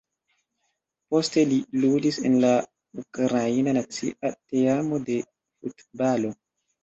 [1.15, 2.53] Poste li ludis en la
[3.03, 5.19] Ukraina nacia teamo de
[5.75, 6.33] futbalo.